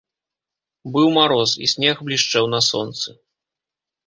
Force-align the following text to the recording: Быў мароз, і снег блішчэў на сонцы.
Быў 0.95 1.07
мароз, 1.17 1.53
і 1.65 1.69
снег 1.75 1.95
блішчэў 2.09 2.45
на 2.55 2.59
сонцы. 2.71 3.09